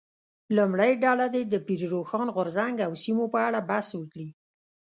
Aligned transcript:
لومړۍ 0.55 0.91
ډله 1.03 1.25
دې 1.35 1.41
د 1.47 1.55
پیر 1.67 1.81
روښان 1.93 2.27
غورځنګ 2.35 2.75
او 2.87 2.91
سیمو 3.03 3.25
په 3.33 3.39
اړه 3.47 3.59
بحث 3.69 3.87
وکړي. 3.99 4.29